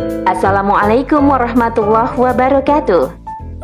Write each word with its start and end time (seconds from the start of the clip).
Assalamualaikum 0.00 1.28
warahmatullahi 1.28 2.16
wabarakatuh. 2.16 3.12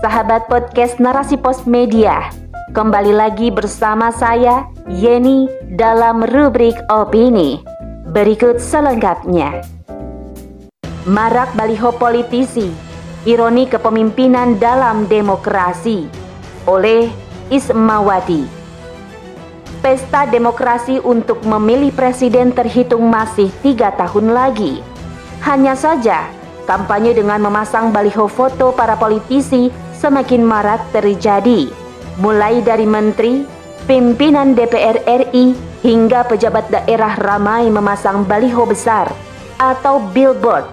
Sahabat 0.04 0.44
podcast 0.44 1.00
Narasi 1.00 1.40
Pos 1.40 1.64
Media 1.64 2.28
Kembali 2.76 3.16
lagi 3.16 3.48
bersama 3.48 4.12
saya 4.12 4.68
Yeni 4.92 5.48
dalam 5.72 6.20
rubrik 6.28 6.76
opini. 6.92 7.64
Berikut 8.12 8.60
selengkapnya. 8.60 9.64
Marak 11.08 11.56
baliho 11.56 11.96
politisi 11.96 12.68
Ironi 13.24 13.64
kepemimpinan 13.64 14.60
dalam 14.60 15.08
demokrasi 15.08 16.12
Oleh 16.68 17.08
Ismawati. 17.48 18.44
Pesta 19.80 20.28
demokrasi 20.28 21.00
untuk 21.00 21.40
memilih 21.48 21.88
presiden 21.96 22.52
terhitung 22.52 23.08
masih 23.08 23.48
tiga 23.64 23.96
tahun 23.96 24.36
lagi. 24.36 24.87
Hanya 25.42 25.78
saja, 25.78 26.26
kampanye 26.66 27.14
dengan 27.14 27.38
memasang 27.42 27.94
baliho 27.94 28.26
foto 28.26 28.74
para 28.74 28.98
politisi 28.98 29.70
semakin 29.94 30.42
marak 30.42 30.82
terjadi. 30.90 31.70
Mulai 32.18 32.62
dari 32.66 32.86
menteri, 32.86 33.46
pimpinan 33.86 34.58
DPR 34.58 35.02
RI, 35.06 35.54
hingga 35.86 36.26
pejabat 36.26 36.66
daerah 36.74 37.14
ramai 37.22 37.70
memasang 37.70 38.26
baliho 38.26 38.66
besar 38.66 39.06
atau 39.62 40.02
billboard 40.10 40.66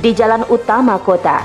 di 0.00 0.16
jalan 0.16 0.44
utama 0.48 0.96
kota. 0.96 1.44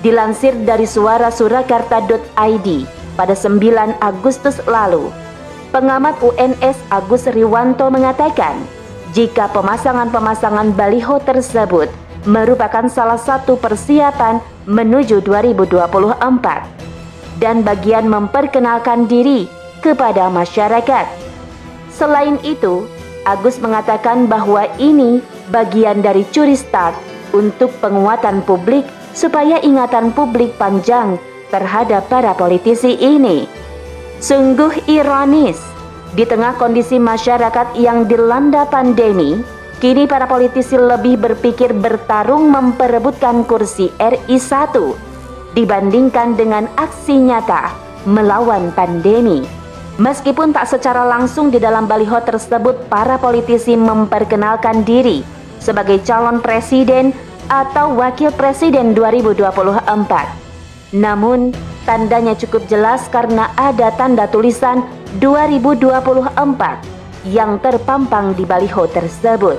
Dilansir 0.00 0.56
dari 0.66 0.88
suara 0.88 1.30
surakarta.id 1.30 2.68
pada 3.14 3.34
9 3.36 4.02
Agustus 4.02 4.58
lalu, 4.66 5.12
Pengamat 5.72 6.20
UNS 6.20 6.76
Agus 6.92 7.24
Riwanto 7.32 7.88
mengatakan, 7.88 8.60
jika 9.12 9.52
pemasangan-pemasangan 9.52 10.72
baliho 10.72 11.20
tersebut 11.20 11.92
merupakan 12.24 12.88
salah 12.88 13.20
satu 13.20 13.60
persiapan 13.60 14.40
menuju 14.64 15.20
2024 15.20 16.16
dan 17.42 17.60
bagian 17.60 18.08
memperkenalkan 18.08 19.04
diri 19.10 19.50
kepada 19.84 20.30
masyarakat. 20.32 21.06
Selain 21.92 22.40
itu, 22.46 22.88
Agus 23.22 23.62
mengatakan 23.62 24.26
bahwa 24.26 24.66
ini 24.82 25.22
bagian 25.52 26.02
dari 26.02 26.26
curi 26.32 26.58
start 26.58 26.96
untuk 27.36 27.70
penguatan 27.78 28.42
publik 28.42 28.82
supaya 29.12 29.60
ingatan 29.60 30.10
publik 30.10 30.56
panjang 30.56 31.20
terhadap 31.52 32.08
para 32.08 32.32
politisi 32.32 32.96
ini. 32.96 33.44
Sungguh 34.22 34.86
ironis, 34.86 35.71
di 36.12 36.28
tengah 36.28 36.60
kondisi 36.60 37.00
masyarakat 37.00 37.72
yang 37.76 38.04
dilanda 38.04 38.68
pandemi, 38.68 39.40
kini 39.80 40.04
para 40.04 40.28
politisi 40.28 40.76
lebih 40.76 41.16
berpikir 41.16 41.72
bertarung 41.72 42.52
memperebutkan 42.52 43.48
kursi 43.48 43.88
RI 43.96 44.36
1 44.36 45.56
dibandingkan 45.56 46.36
dengan 46.36 46.68
aksi 46.76 47.16
nyata 47.16 47.72
melawan 48.04 48.68
pandemi. 48.76 49.44
Meskipun 50.00 50.56
tak 50.56 50.68
secara 50.68 51.04
langsung 51.04 51.52
di 51.52 51.60
dalam 51.60 51.84
baliho 51.84 52.16
tersebut 52.24 52.88
para 52.88 53.20
politisi 53.20 53.76
memperkenalkan 53.76 54.84
diri 54.88 55.20
sebagai 55.60 56.00
calon 56.00 56.40
presiden 56.40 57.12
atau 57.52 57.92
wakil 57.92 58.32
presiden 58.32 58.96
2024. 58.96 59.84
Namun, 60.96 61.52
Tandanya 61.82 62.38
cukup 62.38 62.62
jelas 62.70 63.10
karena 63.10 63.50
ada 63.58 63.90
tanda 63.98 64.30
tulisan 64.30 64.86
2024 65.18 66.30
yang 67.26 67.58
terpampang 67.58 68.38
di 68.38 68.46
baliho 68.46 68.86
tersebut. 68.86 69.58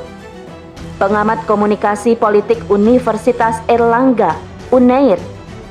Pengamat 1.03 1.43
komunikasi 1.43 2.15
politik 2.15 2.63
Universitas 2.71 3.59
Erlangga, 3.67 4.39
Unair, 4.71 5.19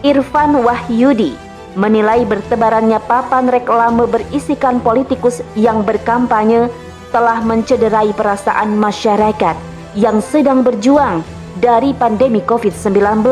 Irfan 0.05 0.61
Wahyudi, 0.61 1.33
menilai 1.73 2.29
bertebarannya 2.29 3.01
papan 3.09 3.49
reklame 3.49 4.05
berisikan 4.05 4.77
politikus 4.85 5.41
yang 5.57 5.81
berkampanye 5.81 6.69
telah 7.17 7.41
mencederai 7.41 8.13
perasaan 8.13 8.77
masyarakat 8.77 9.57
yang 9.97 10.21
sedang 10.21 10.61
berjuang 10.61 11.25
dari 11.65 11.97
pandemi 11.97 12.45
COVID-19. 12.45 13.25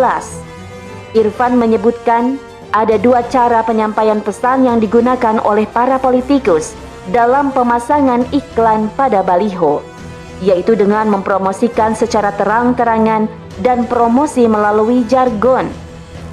Irfan 1.13 1.53
menyebutkan 1.61 2.41
ada 2.71 2.95
dua 2.99 3.27
cara 3.27 3.67
penyampaian 3.67 4.23
pesan 4.23 4.67
yang 4.67 4.79
digunakan 4.79 5.43
oleh 5.43 5.67
para 5.67 5.99
politikus 5.99 6.75
dalam 7.11 7.51
pemasangan 7.51 8.23
iklan 8.31 8.87
pada 8.95 9.27
baliho, 9.27 9.83
yaitu 10.39 10.79
dengan 10.79 11.11
mempromosikan 11.11 11.99
secara 11.99 12.31
terang-terangan 12.39 13.27
dan 13.61 13.91
promosi 13.91 14.47
melalui 14.47 15.03
jargon. 15.11 15.67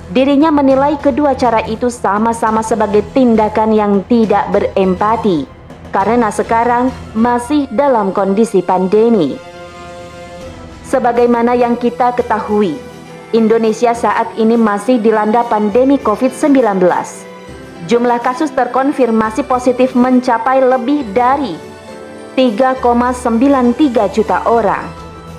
Dirinya 0.08 0.54
menilai 0.54 0.96
kedua 1.02 1.36
cara 1.36 1.60
itu 1.68 1.92
sama-sama 1.92 2.64
sebagai 2.64 3.04
tindakan 3.12 3.76
yang 3.76 3.94
tidak 4.08 4.48
berempati, 4.54 5.44
karena 5.92 6.32
sekarang 6.32 6.94
masih 7.12 7.68
dalam 7.74 8.16
kondisi 8.16 8.64
pandemi. 8.64 9.36
Sebagaimana 10.88 11.52
yang 11.60 11.76
kita 11.76 12.16
ketahui, 12.16 12.80
Indonesia 13.36 13.92
saat 13.92 14.32
ini 14.40 14.56
masih 14.56 15.04
dilanda 15.04 15.44
pandemi 15.44 16.00
COVID-19. 16.00 16.80
Jumlah 17.92 18.24
kasus 18.24 18.56
terkonfirmasi 18.56 19.44
positif 19.44 19.92
mencapai 20.00 20.64
lebih 20.64 21.04
dari 21.12 21.60
3,93 22.40 24.16
juta 24.16 24.48
orang. 24.48 24.88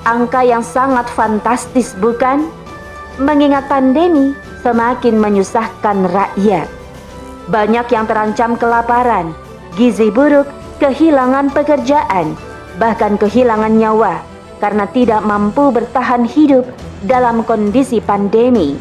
Angka 0.04 0.44
yang 0.44 0.60
sangat 0.60 1.08
fantastis 1.08 1.96
bukan? 1.96 2.52
Mengingat 3.16 3.72
pandemi 3.72 4.36
semakin 4.60 5.16
menyusahkan 5.16 6.12
rakyat. 6.12 6.68
Banyak 7.48 7.88
yang 7.88 8.04
terancam 8.04 8.60
kelaparan, 8.60 9.32
gizi 9.80 10.12
buruk, 10.12 10.44
kehilangan 10.76 11.48
pekerjaan, 11.56 12.36
bahkan 12.76 13.16
kehilangan 13.16 13.80
nyawa 13.80 14.27
karena 14.58 14.84
tidak 14.90 15.22
mampu 15.24 15.70
bertahan 15.70 16.26
hidup 16.26 16.66
dalam 17.06 17.46
kondisi 17.46 18.02
pandemi. 18.02 18.74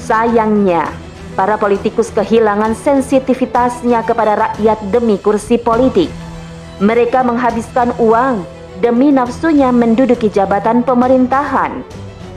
Sayangnya, 0.00 0.90
para 1.38 1.56
politikus 1.56 2.10
kehilangan 2.12 2.76
sensitivitasnya 2.76 4.04
kepada 4.04 4.50
rakyat 4.50 4.78
demi 4.92 5.16
kursi 5.20 5.56
politik. 5.56 6.10
Mereka 6.82 7.22
menghabiskan 7.22 7.94
uang 8.02 8.42
demi 8.82 9.14
nafsunya 9.14 9.70
menduduki 9.70 10.26
jabatan 10.26 10.82
pemerintahan. 10.82 11.86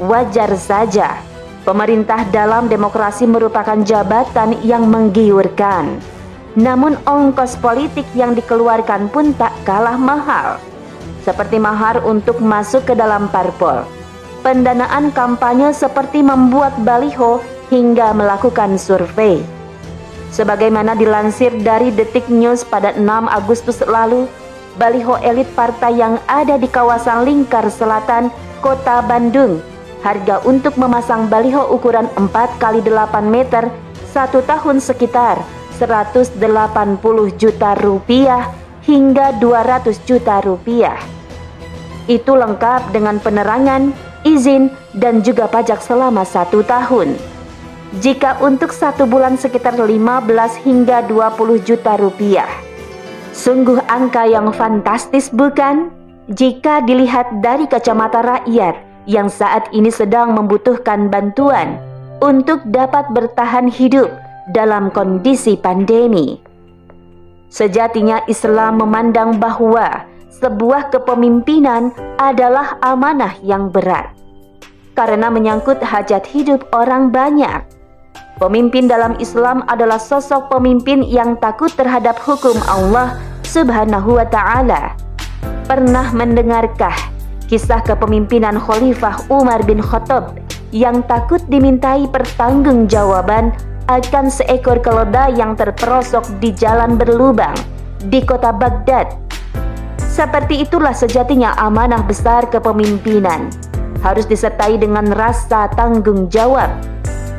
Wajar 0.04 0.52
saja, 0.60 1.18
pemerintah 1.64 2.28
dalam 2.30 2.70
demokrasi 2.70 3.26
merupakan 3.26 3.80
jabatan 3.82 4.60
yang 4.62 4.86
menggiurkan. 4.86 5.98
Namun 6.56 6.96
ongkos 7.04 7.60
politik 7.60 8.08
yang 8.16 8.32
dikeluarkan 8.32 9.12
pun 9.12 9.36
tak 9.36 9.52
kalah 9.68 10.00
mahal. 10.00 10.62
Seperti 11.26 11.58
mahar 11.58 12.06
untuk 12.06 12.38
masuk 12.38 12.86
ke 12.86 12.94
dalam 12.94 13.26
parpol 13.34 13.82
pendanaan 14.46 15.10
kampanye 15.10 15.74
seperti 15.74 16.22
membuat 16.22 16.78
baliho 16.86 17.42
hingga 17.74 18.14
melakukan 18.14 18.78
survei. 18.78 19.42
Sebagaimana 20.30 20.94
dilansir 20.94 21.50
dari 21.66 21.90
Detik 21.90 22.30
News 22.30 22.62
pada 22.62 22.94
6 22.94 23.02
Agustus 23.26 23.82
lalu, 23.82 24.30
baliho 24.78 25.18
elit 25.26 25.50
partai 25.58 25.98
yang 25.98 26.22
ada 26.30 26.62
di 26.62 26.70
kawasan 26.70 27.26
Lingkar 27.26 27.74
Selatan, 27.74 28.30
Kota 28.62 29.02
Bandung, 29.02 29.66
harga 30.06 30.46
untuk 30.46 30.78
memasang 30.78 31.26
baliho 31.26 31.66
ukuran 31.74 32.06
4 32.14 32.62
x 32.62 32.86
8 32.86 33.26
meter 33.26 33.74
satu 34.14 34.46
tahun 34.46 34.78
sekitar 34.78 35.42
180 35.82 36.38
juta 37.34 37.74
rupiah 37.82 38.54
hingga 38.86 39.34
200 39.42 40.06
juta 40.06 40.38
rupiah. 40.46 41.15
Itu 42.06 42.38
lengkap 42.38 42.94
dengan 42.94 43.18
penerangan, 43.18 43.90
izin, 44.22 44.70
dan 44.94 45.26
juga 45.26 45.50
pajak 45.50 45.82
selama 45.82 46.22
satu 46.22 46.62
tahun. 46.62 47.18
Jika 48.02 48.44
untuk 48.44 48.76
satu 48.76 49.08
bulan 49.08 49.40
sekitar 49.40 49.80
15 49.80 49.90
hingga 50.68 51.06
20 51.08 51.64
juta 51.64 51.96
rupiah. 51.96 52.50
Sungguh 53.32 53.80
angka 53.88 54.28
yang 54.28 54.52
fantastis 54.52 55.32
bukan? 55.32 55.92
Jika 56.32 56.82
dilihat 56.84 57.44
dari 57.44 57.70
kacamata 57.70 58.20
rakyat 58.26 58.76
yang 59.06 59.30
saat 59.30 59.70
ini 59.70 59.94
sedang 59.94 60.34
membutuhkan 60.34 61.14
bantuan 61.14 61.78
untuk 62.24 62.66
dapat 62.66 63.06
bertahan 63.14 63.70
hidup 63.70 64.10
dalam 64.50 64.90
kondisi 64.90 65.58
pandemi. 65.58 66.42
Sejatinya 67.54 68.26
Islam 68.26 68.82
memandang 68.82 69.38
bahwa 69.38 70.04
sebuah 70.36 70.92
kepemimpinan 70.92 71.96
adalah 72.20 72.76
amanah 72.84 73.40
yang 73.40 73.72
berat 73.72 74.12
karena 74.96 75.32
menyangkut 75.32 75.80
hajat 75.80 76.24
hidup 76.28 76.68
orang 76.76 77.12
banyak. 77.12 77.64
Pemimpin 78.36 78.92
dalam 78.92 79.16
Islam 79.24 79.64
adalah 79.72 79.96
sosok 79.96 80.52
pemimpin 80.52 81.04
yang 81.08 81.40
takut 81.40 81.72
terhadap 81.72 82.20
hukum 82.20 82.56
Allah 82.68 83.16
Subhanahu 83.48 84.20
wa 84.20 84.28
taala. 84.28 84.96
Pernah 85.72 86.12
mendengarkah 86.12 86.96
kisah 87.48 87.80
kepemimpinan 87.88 88.60
Khalifah 88.60 89.32
Umar 89.32 89.64
bin 89.64 89.80
Khattab 89.80 90.36
yang 90.76 91.00
takut 91.08 91.40
dimintai 91.48 92.12
pertanggungjawaban 92.12 93.56
akan 93.88 94.28
seekor 94.28 94.84
keledai 94.84 95.40
yang 95.40 95.56
terperosok 95.56 96.28
di 96.44 96.52
jalan 96.52 97.00
berlubang 97.00 97.56
di 98.12 98.20
kota 98.20 98.52
Baghdad. 98.52 99.25
Seperti 100.16 100.64
itulah 100.64 100.96
sejatinya 100.96 101.60
amanah 101.60 102.00
besar 102.08 102.48
kepemimpinan 102.48 103.52
harus 104.00 104.24
disertai 104.24 104.80
dengan 104.80 105.12
rasa 105.12 105.68
tanggung 105.76 106.32
jawab. 106.32 106.72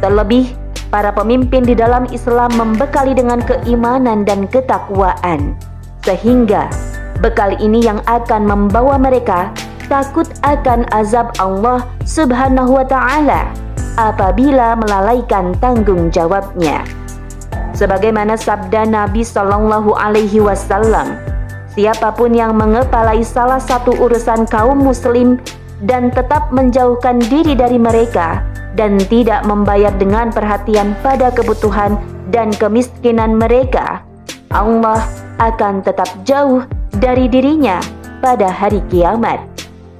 Terlebih, 0.04 0.52
para 0.92 1.08
pemimpin 1.08 1.64
di 1.64 1.72
dalam 1.72 2.04
Islam 2.12 2.52
membekali 2.52 3.16
dengan 3.16 3.40
keimanan 3.40 4.28
dan 4.28 4.44
ketakwaan, 4.44 5.56
sehingga 6.04 6.68
bekal 7.24 7.56
ini 7.64 7.80
yang 7.80 8.04
akan 8.04 8.44
membawa 8.44 9.00
mereka 9.00 9.56
takut 9.88 10.28
akan 10.44 10.84
azab 10.92 11.32
Allah 11.40 11.80
Subhanahu 12.04 12.76
wa 12.76 12.84
Ta'ala 12.84 13.56
apabila 13.96 14.76
melalaikan 14.76 15.56
tanggung 15.64 16.12
jawabnya. 16.12 16.84
Sebagaimana 17.72 18.36
sabda 18.36 18.84
Nabi 18.84 19.24
Shallallahu 19.24 19.96
Alaihi 19.96 20.44
Wasallam, 20.44 21.35
siapa 21.76 22.16
pun 22.16 22.32
yang 22.32 22.56
mengepalai 22.56 23.20
salah 23.20 23.60
satu 23.60 23.92
urusan 24.00 24.48
kaum 24.48 24.80
Muslim 24.80 25.36
dan 25.84 26.08
tetap 26.08 26.48
menjauhkan 26.48 27.20
diri 27.20 27.52
dari 27.52 27.76
mereka 27.76 28.40
dan 28.80 28.96
tidak 28.96 29.44
membayar 29.44 29.92
dengan 29.92 30.32
perhatian 30.32 30.96
pada 31.04 31.28
kebutuhan 31.28 32.00
dan 32.32 32.48
kemiskinan 32.56 33.36
mereka, 33.36 34.00
Allah 34.48 35.04
akan 35.36 35.84
tetap 35.84 36.08
jauh 36.24 36.64
dari 36.96 37.28
dirinya 37.28 37.80
pada 38.24 38.48
hari 38.48 38.80
kiamat. 38.88 39.36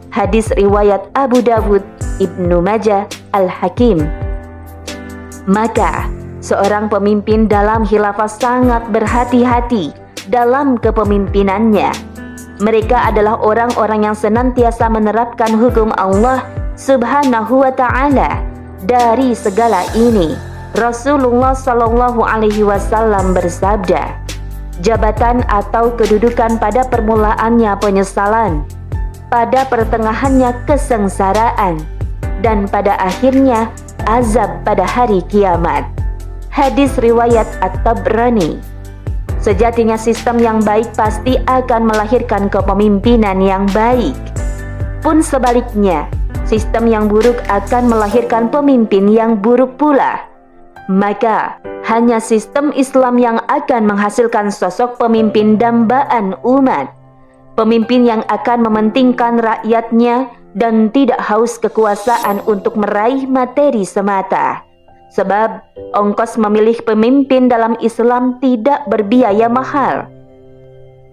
Hadis 0.09 0.49
riwayat 0.57 1.13
Abu 1.13 1.45
Dawud, 1.45 1.85
Ibnu 2.17 2.65
Majah, 2.65 3.05
Al-Hakim. 3.37 4.01
Maka, 5.45 6.09
seorang 6.41 6.89
pemimpin 6.89 7.45
dalam 7.45 7.85
khilafah 7.85 8.33
sangat 8.33 8.89
berhati-hati 8.89 10.06
dalam 10.31 10.79
kepemimpinannya. 10.79 11.91
Mereka 12.57 13.13
adalah 13.13 13.37
orang-orang 13.45 14.09
yang 14.09 14.17
senantiasa 14.17 14.89
menerapkan 14.89 15.53
hukum 15.55 15.93
Allah 16.01 16.45
Subhanahu 16.77 17.65
wa 17.65 17.73
taala. 17.73 18.41
Dari 18.85 19.33
segala 19.33 19.85
ini, 19.97 20.37
Rasulullah 20.77 21.57
Shallallahu 21.57 22.21
alaihi 22.25 22.65
wasallam 22.65 23.33
bersabda, 23.33 24.21
"Jabatan 24.81 25.45
atau 25.49 25.93
kedudukan 25.97 26.61
pada 26.61 26.85
permulaannya 26.89 27.73
penyesalan, 27.81 28.65
pada 29.29 29.65
pertengahannya 29.69 30.53
kesengsaraan, 30.69 31.81
dan 32.45 32.69
pada 32.69 32.97
akhirnya 33.01 33.73
azab 34.07 34.63
pada 34.63 34.87
hari 34.87 35.21
kiamat. 35.27 35.85
Hadis 36.49 36.95
riwayat 36.97 37.45
At-Tabrani. 37.61 38.76
Sejatinya 39.47 39.95
sistem 39.95 40.43
yang 40.43 40.59
baik 40.59 40.91
pasti 40.99 41.39
akan 41.47 41.87
melahirkan 41.87 42.51
kepemimpinan 42.51 43.39
yang 43.39 43.71
baik. 43.71 44.19
Pun 45.07 45.23
sebaliknya, 45.23 46.11
sistem 46.43 46.91
yang 46.91 47.07
buruk 47.07 47.39
akan 47.47 47.87
melahirkan 47.87 48.51
pemimpin 48.51 49.07
yang 49.07 49.39
buruk 49.39 49.79
pula. 49.79 50.27
Maka, 50.91 51.63
hanya 51.87 52.19
sistem 52.19 52.75
Islam 52.75 53.23
yang 53.23 53.39
akan 53.47 53.87
menghasilkan 53.87 54.51
sosok 54.51 54.99
pemimpin 54.99 55.55
dambaan 55.55 56.35
umat 56.43 56.91
pemimpin 57.57 58.05
yang 58.05 58.23
akan 58.29 58.69
mementingkan 58.69 59.41
rakyatnya 59.41 60.29
dan 60.53 60.93
tidak 60.93 61.19
haus 61.25 61.57
kekuasaan 61.57 62.45
untuk 62.45 62.77
meraih 62.77 63.25
materi 63.25 63.83
semata. 63.83 64.66
Sebab 65.17 65.65
ongkos 65.97 66.37
memilih 66.37 66.77
pemimpin 66.85 67.49
dalam 67.49 67.73
Islam 67.81 68.37
tidak 68.45 68.85
berbiaya 68.85 69.49
mahal. 69.49 70.13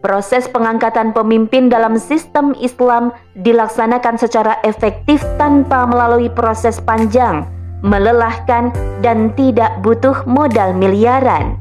Proses 0.03 0.51
pengangkatan 0.51 1.15
pemimpin 1.15 1.71
dalam 1.71 1.95
sistem 1.95 2.51
Islam 2.59 3.15
dilaksanakan 3.39 4.19
secara 4.19 4.59
efektif 4.67 5.23
tanpa 5.39 5.88
melalui 5.88 6.27
proses 6.27 6.83
panjang, 6.83 7.47
melelahkan, 7.79 8.75
dan 9.00 9.31
tidak 9.39 9.79
butuh 9.79 10.27
modal 10.27 10.75
miliaran. 10.75 11.55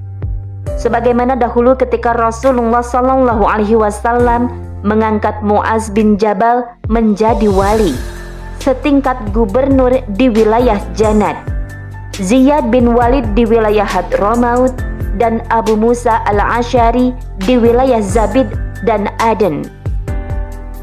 Sebagaimana 0.83 1.39
dahulu 1.39 1.79
ketika 1.79 2.11
Rasulullah 2.19 2.83
Shallallahu 2.83 3.47
Alaihi 3.47 3.79
Wasallam 3.79 4.50
mengangkat 4.83 5.39
Muaz 5.47 5.94
bin 5.94 6.19
Jabal 6.19 6.67
menjadi 6.91 7.47
wali, 7.47 7.94
setingkat 8.59 9.31
gubernur 9.31 9.94
di 10.19 10.27
wilayah 10.27 10.83
Janat. 10.99 11.52
Ziyad 12.12 12.69
bin 12.69 12.93
Walid 12.93 13.25
di 13.32 13.49
wilayah 13.49 13.88
Hadramaut 13.88 14.76
dan 15.17 15.41
Abu 15.49 15.81
Musa 15.81 16.20
al-Ashari 16.29 17.17
di 17.49 17.56
wilayah 17.56 18.05
Zabid 18.05 18.53
dan 18.85 19.09
Aden. 19.17 19.64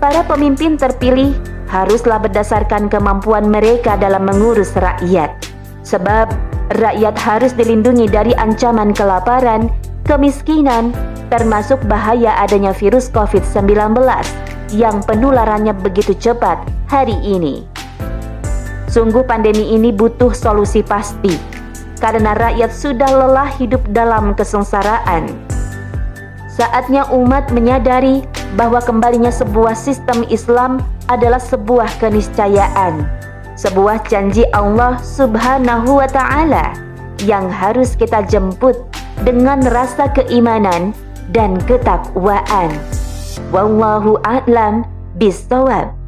Para 0.01 0.25
pemimpin 0.25 0.73
terpilih 0.73 1.37
haruslah 1.69 2.17
berdasarkan 2.17 2.89
kemampuan 2.89 3.45
mereka 3.45 3.93
dalam 3.93 4.25
mengurus 4.25 4.73
rakyat. 4.73 5.29
Sebab 5.85 6.33
rakyat 6.81 7.13
harus 7.21 7.53
dilindungi 7.53 8.09
dari 8.09 8.33
ancaman 8.33 8.89
kelaparan, 8.89 9.69
kemiskinan, 10.09 10.89
termasuk 11.29 11.77
bahaya 11.85 12.41
adanya 12.41 12.73
virus 12.73 13.05
COVID-19 13.13 14.01
yang 14.73 14.97
penularannya 15.05 15.77
begitu 15.77 16.17
cepat 16.17 16.57
hari 16.89 17.17
ini. 17.21 17.78
Sungguh 18.89 19.21
pandemi 19.21 19.69
ini 19.69 19.93
butuh 19.93 20.33
solusi 20.33 20.81
pasti 20.81 21.37
karena 22.01 22.33
rakyat 22.33 22.73
sudah 22.73 23.05
lelah 23.05 23.53
hidup 23.61 23.85
dalam 23.93 24.33
kesengsaraan. 24.33 25.29
Saatnya 26.49 27.05
umat 27.13 27.53
menyadari 27.53 28.25
bahwa 28.57 28.81
kembalinya 28.81 29.29
sebuah 29.29 29.77
sistem 29.77 30.25
Islam 30.33 30.81
adalah 31.05 31.37
sebuah 31.37 32.01
keniscayaan, 32.01 33.05
sebuah 33.53 34.09
janji 34.09 34.41
Allah 34.57 34.97
Subhanahu 35.05 36.01
wa 36.01 36.09
taala 36.09 36.73
yang 37.21 37.45
harus 37.45 37.93
kita 37.93 38.25
jemput 38.25 38.73
dengan 39.21 39.61
rasa 39.69 40.09
keimanan 40.17 40.97
dan 41.29 41.61
ketakwaan. 41.69 42.73
Wallahu 43.53 44.17
a'lam 44.25 44.81
bishawab. 45.21 45.98